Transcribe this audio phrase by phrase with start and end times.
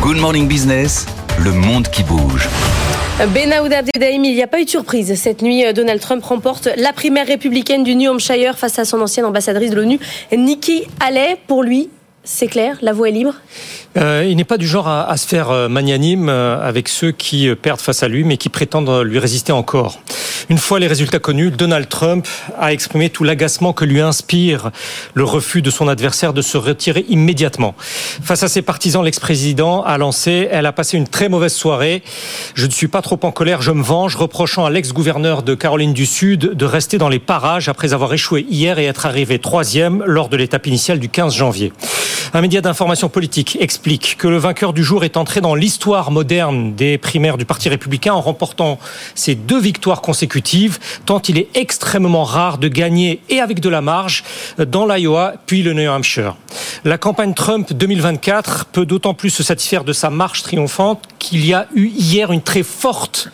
[0.00, 1.04] Good Morning Business,
[1.38, 2.48] le monde qui bouge.
[3.34, 5.14] Benahouda Abdeldaïm, il n'y a pas eu de surprise.
[5.14, 9.26] Cette nuit, Donald Trump remporte la primaire républicaine du New Hampshire face à son ancienne
[9.26, 10.00] ambassadrice de l'ONU,
[10.32, 11.36] Nikki Haley.
[11.46, 11.90] Pour lui,
[12.24, 13.34] c'est clair, la voie est libre?
[13.98, 17.12] Euh, il n'est pas du genre à, à se faire euh, magnanime euh, avec ceux
[17.12, 20.00] qui euh, perdent face à lui, mais qui prétendent lui résister encore.
[20.50, 22.26] Une fois les résultats connus, Donald Trump
[22.58, 24.72] a exprimé tout l'agacement que lui inspire
[25.14, 27.76] le refus de son adversaire de se retirer immédiatement.
[27.78, 32.02] Face à ses partisans, l'ex-président a lancé Elle a passé une très mauvaise soirée.
[32.54, 35.92] Je ne suis pas trop en colère, je me venge, reprochant à l'ex-gouverneur de Caroline
[35.92, 40.02] du Sud de rester dans les parages après avoir échoué hier et être arrivé troisième
[40.04, 41.72] lors de l'étape initiale du 15 janvier.
[42.32, 46.74] Un média d'information politique explique que le vainqueur du jour est entré dans l'histoire moderne
[46.76, 48.78] des primaires du Parti républicain en remportant
[49.16, 50.39] ses deux victoires consécutives,
[51.06, 54.24] tant il est extrêmement rare de gagner et avec de la marge
[54.58, 56.36] dans l'Iowa puis le New Hampshire.
[56.84, 61.52] La campagne Trump 2024 peut d'autant plus se satisfaire de sa marche triomphante qu'il y
[61.52, 63.28] a eu hier une très forte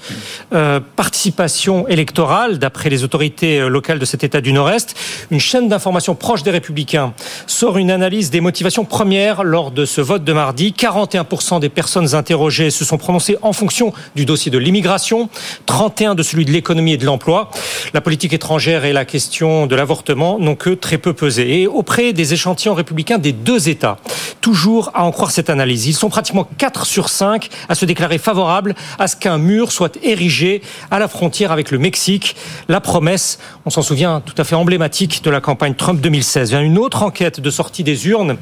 [0.53, 4.97] euh, participation électorale, d'après les autorités euh, locales de cet État du Nord-Est.
[5.31, 7.13] Une chaîne d'information proche des Républicains
[7.47, 10.75] sort une analyse des motivations premières lors de ce vote de mardi.
[10.77, 15.29] 41% des personnes interrogées se sont prononcées en fonction du dossier de l'immigration,
[15.67, 17.51] 31 de celui de l'économie et de l'emploi.
[17.95, 21.63] La politique étrangère et la question de l'avortement n'ont que très peu pesé.
[21.63, 23.99] Et auprès des échantillons républicains des deux États,
[24.47, 28.17] toujours à en croire cette analyse, ils sont pratiquement 4 sur 5 à se déclarer
[28.17, 32.37] favorables à ce qu'un mur soit érigé à la frontière avec le Mexique.
[32.69, 36.53] La promesse, on s'en souvient, tout à fait emblématique de la campagne Trump 2016.
[36.53, 38.37] Une autre enquête de sortie des urnes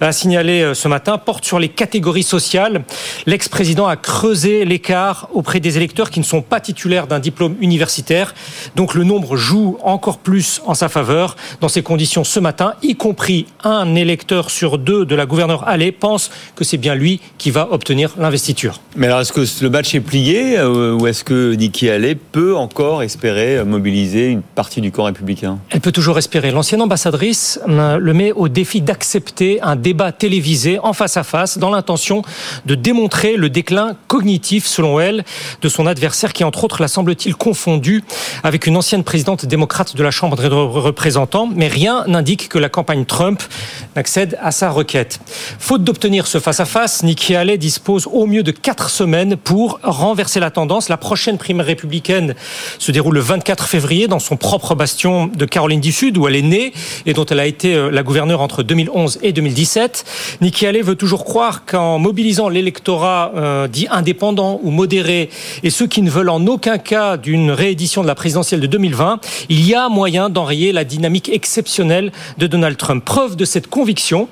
[0.00, 2.82] a signalé ce matin porte sur les catégories sociales.
[3.26, 8.34] L'ex-président a creusé l'écart auprès des électeurs qui ne sont pas titulaires d'un diplôme universitaire.
[8.76, 11.36] Donc le nombre joue encore plus en sa faveur.
[11.60, 15.92] Dans ces conditions, ce matin, y compris un électeur sur deux de la gouverneure Allais
[15.92, 18.80] pense que c'est bien lui qui va obtenir l'investiture.
[18.96, 22.56] Mais alors, est-ce que le match est plié euh, ou est-ce que Nikki Haley peut
[22.56, 25.58] encore espérer mobiliser une partie du camp républicain?
[25.70, 26.50] Elle peut toujours espérer.
[26.50, 31.58] L'ancienne ambassadrice euh, le met au défi d'accepter un débat télévisé en face à face
[31.58, 32.22] dans l'intention
[32.66, 35.24] de démontrer le déclin cognitif, selon elle,
[35.62, 38.02] de son adversaire qui, entre autres, la semble-t-il confondu
[38.42, 41.48] avec une ancienne présidente démocrate de la Chambre des représentants.
[41.54, 43.42] Mais rien n'indique que la campagne Trump
[43.96, 45.20] n'accède à sa requête.
[45.58, 50.50] Faute d'obtenir ce face-à-face, Nikki Haley dispose au mieux de quatre semaines pour renverser la
[50.50, 50.88] tendance.
[50.88, 52.34] La prochaine primaire républicaine
[52.78, 56.36] se déroule le 24 février dans son propre bastion de Caroline du Sud, où elle
[56.36, 56.72] est née
[57.06, 60.04] et dont elle a été euh, la gouverneure entre 2011 et 2017.
[60.40, 65.30] Nikki Haley veut toujours croire qu'en mobilisant l'électorat euh, dit indépendant ou modéré
[65.62, 69.20] et ceux qui ne veulent en aucun cas d'une réédition de la présidentielle de 2020,
[69.48, 73.04] il y a moyen d'enrayer la dynamique exceptionnelle de Donald Trump.
[73.04, 74.28] Preuve de cette conviction,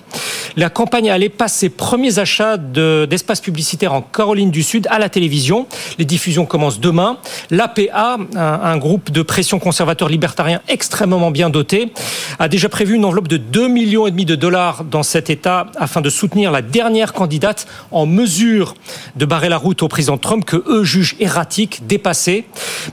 [0.95, 5.67] allait passer ses premiers achats d'espaces publicitaires en Caroline du Sud à la télévision.
[5.99, 7.19] Les diffusions commencent demain.
[7.51, 11.93] L'APA, un, un groupe de pression conservateur libertarien extrêmement bien doté,
[12.39, 15.67] a déjà prévu une enveloppe de 2 millions et demi de dollars dans cet État
[15.77, 18.75] afin de soutenir la dernière candidate en mesure
[19.17, 22.45] de barrer la route au président Trump que eux jugent erratique, dépassé.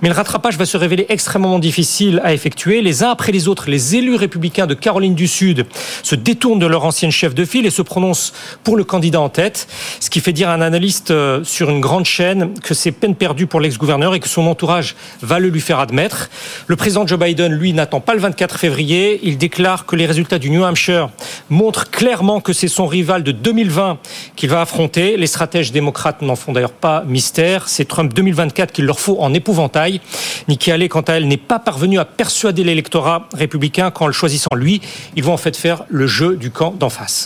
[0.01, 2.81] Mais le rattrapage va se révéler extrêmement difficile à effectuer.
[2.81, 5.65] Les uns après les autres, les élus républicains de Caroline du Sud
[6.03, 9.29] se détournent de leur ancienne chef de file et se prononcent pour le candidat en
[9.29, 9.67] tête,
[9.99, 13.15] ce qui fait dire à un analyste euh, sur une grande chaîne que c'est peine
[13.15, 16.29] perdue pour l'ex-gouverneur et que son entourage va le lui faire admettre.
[16.67, 19.19] Le président Joe Biden, lui, n'attend pas le 24 février.
[19.23, 21.09] Il déclare que les résultats du New Hampshire
[21.49, 23.97] montrent clairement que c'est son rival de 2020
[24.35, 25.17] qu'il va affronter.
[25.17, 27.67] Les stratèges démocrates n'en font d'ailleurs pas mystère.
[27.67, 30.01] C'est Trump 2024 qu'il leur faut en épouvantail.
[30.47, 34.55] Nikki Haley, quant à elle, n'est pas parvenue à persuader l'électorat républicain qu'en le choisissant
[34.55, 34.81] lui,
[35.15, 37.23] ils vont en fait faire le jeu du camp d'en face.